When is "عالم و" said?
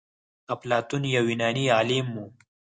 1.75-2.23